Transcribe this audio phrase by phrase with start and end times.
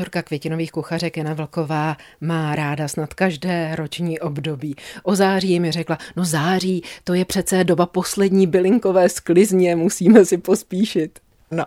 [0.00, 4.76] Autorka květinových kuchařek Jana Vlková má ráda snad každé roční období.
[5.02, 10.38] O září mi řekla, no září, to je přece doba poslední bylinkové sklizně, musíme si
[10.38, 11.18] pospíšit.
[11.50, 11.64] No,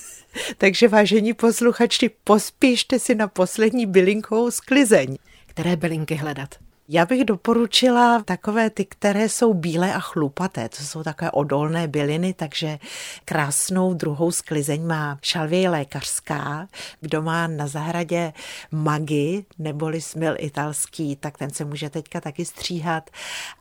[0.58, 5.16] takže vážení posluchači, pospíšte si na poslední bylinkovou sklizeň.
[5.46, 6.54] Které bylinky hledat?
[6.90, 10.68] Já bych doporučila takové ty, které jsou bílé a chlupaté.
[10.68, 12.78] To jsou takové odolné byliny, takže
[13.24, 16.68] krásnou druhou sklizeň má šalvěj lékařská.
[17.00, 18.32] Kdo má na zahradě
[18.70, 23.10] magi neboli smil italský, tak ten se může teďka taky stříhat.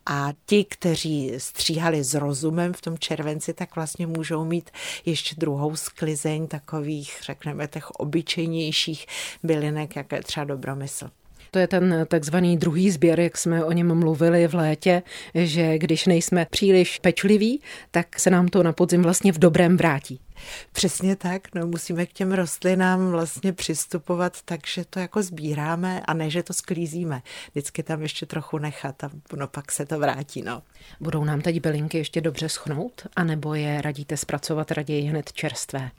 [0.05, 4.69] A ti, kteří stříhali s rozumem v tom červenci, tak vlastně můžou mít
[5.05, 9.05] ještě druhou sklizeň takových, řekneme, těch obyčejnějších
[9.43, 11.09] bylinek, jako je třeba dobromysl.
[11.51, 15.03] To je ten takzvaný druhý sběr, jak jsme o něm mluvili v létě,
[15.35, 17.61] že když nejsme příliš pečliví,
[17.91, 20.19] tak se nám to na podzim vlastně v dobrém vrátí.
[20.71, 26.13] Přesně tak, no musíme k těm rostlinám vlastně přistupovat tak, že to jako sbíráme a
[26.13, 27.21] ne, že to sklízíme.
[27.51, 30.63] Vždycky tam ještě trochu nechat a no pak se to vrátí, no.
[30.99, 35.91] Budou nám teď bylinky ještě dobře schnout, anebo je radíte zpracovat raději hned čerstvé?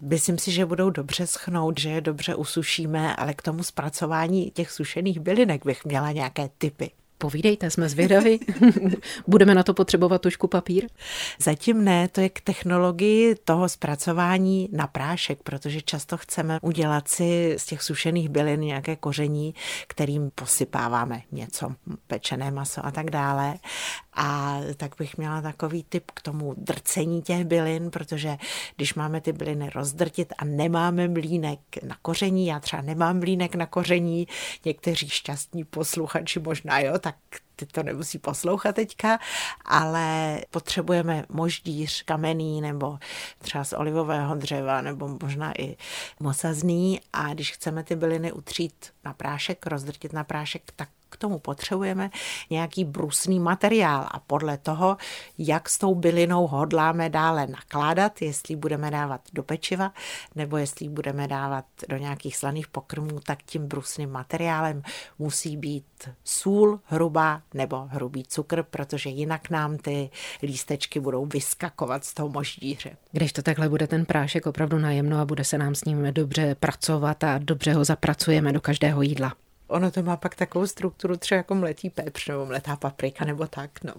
[0.00, 4.70] Myslím si, že budou dobře schnout, že je dobře usušíme, ale k tomu zpracování těch
[4.70, 6.90] sušených bylinek bych měla nějaké typy.
[7.20, 8.40] Povídejte, jsme zvědaví.
[9.26, 10.86] Budeme na to potřebovat tušku papír?
[11.38, 17.54] Zatím ne, to je k technologii toho zpracování na prášek, protože často chceme udělat si
[17.58, 19.54] z těch sušených bylin nějaké koření,
[19.86, 21.74] kterým posypáváme něco,
[22.06, 23.54] pečené maso a tak dále.
[24.14, 28.36] A tak bych měla takový tip k tomu drcení těch bylin, protože
[28.76, 33.66] když máme ty byliny rozdrtit a nemáme mlínek na koření, já třeba nemám mlínek na
[33.66, 34.28] koření,
[34.64, 37.09] někteří šťastní posluchači možná jo, tak
[37.56, 39.18] ty to nemusí poslouchat teďka,
[39.64, 42.98] ale potřebujeme moždíř kamenný nebo
[43.38, 45.76] třeba z olivového dřeva nebo možná i
[46.20, 47.00] mosazný.
[47.12, 52.10] A když chceme ty byliny utřít na prášek, rozdrtit na prášek, tak k tomu potřebujeme
[52.50, 54.96] nějaký brusný materiál a podle toho,
[55.38, 59.92] jak s tou bylinou hodláme dále nakládat, jestli budeme dávat do pečiva
[60.34, 64.82] nebo jestli budeme dávat do nějakých slaných pokrmů, tak tím brusným materiálem
[65.18, 70.10] musí být sůl hrubá nebo hrubý cukr, protože jinak nám ty
[70.42, 72.96] lístečky budou vyskakovat z toho moždíře.
[73.12, 76.54] Když to takhle bude ten prášek opravdu najemno a bude se nám s ním dobře
[76.54, 79.32] pracovat a dobře ho zapracujeme do každého jídla.
[79.70, 83.84] Ono to má pak takovou strukturu třeba jako mletý pepř nebo mletá paprika nebo tak,
[83.84, 83.94] no.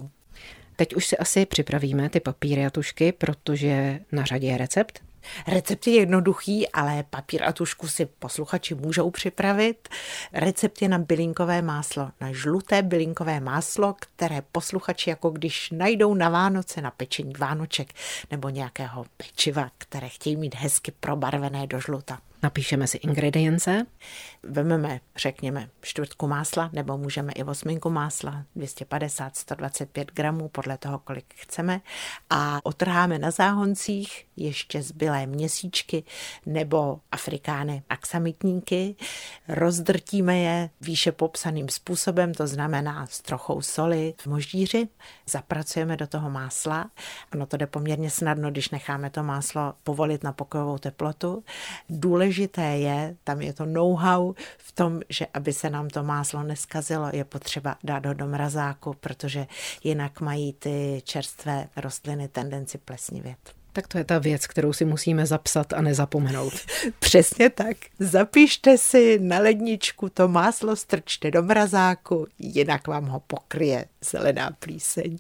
[0.76, 5.02] Teď už si asi připravíme ty papíry a tušky, protože na řadě je recept.
[5.48, 9.90] Recept je jednoduchý, ale papír a tušku si posluchači můžou připravit.
[10.34, 16.30] Recept je na bylinkové máslo, na žluté bylinkové máslo, které posluchači jako když najdou na
[16.30, 17.94] Vánoce na pečení Vánoček
[18.32, 22.20] nebo nějakého pečiva, které chtějí mít hezky probarvené do žluta.
[22.44, 23.86] Napíšeme si ingredience.
[24.44, 31.26] Vememe, řekněme, čtvrtku másla, nebo můžeme i osminku másla, 250, 125 gramů, podle toho, kolik
[31.36, 31.82] chceme.
[32.30, 36.04] A otrháme na záhoncích ještě zbylé měsíčky
[36.46, 38.96] nebo afrikány aksamitníky.
[39.48, 44.88] Rozdrtíme je výše popsaným způsobem, to znamená s trochou soli v moždíři.
[45.30, 46.92] Zapracujeme do toho másla.
[47.34, 51.44] Ono to jde poměrně snadno, když necháme to máslo povolit na pokojovou teplotu.
[51.90, 56.44] Důležité důležité je, tam je to know-how v tom, že aby se nám to máslo
[56.44, 59.48] neskazilo, je potřeba dát ho do mrazáku, protože
[59.84, 63.38] jinak mají ty čerstvé rostliny tendenci plesnivět.
[63.74, 66.54] Tak to je ta věc, kterou si musíme zapsat a nezapomenout.
[67.00, 67.78] Přesně tak.
[68.00, 75.18] Zapište si na ledničku to máslo, strčte do mrazáku, jinak vám ho pokryje zelená plíseň.